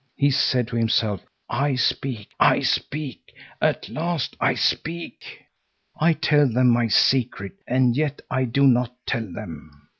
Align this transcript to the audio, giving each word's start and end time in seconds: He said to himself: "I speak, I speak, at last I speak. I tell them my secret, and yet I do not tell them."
He 0.15 0.31
said 0.31 0.67
to 0.69 0.75
himself: 0.77 1.21
"I 1.47 1.75
speak, 1.75 2.29
I 2.39 2.61
speak, 2.61 3.35
at 3.61 3.87
last 3.87 4.35
I 4.41 4.55
speak. 4.55 5.23
I 5.95 6.13
tell 6.13 6.51
them 6.51 6.69
my 6.71 6.87
secret, 6.87 7.53
and 7.67 7.95
yet 7.95 8.23
I 8.27 8.45
do 8.45 8.65
not 8.65 8.95
tell 9.05 9.31
them." 9.31 9.69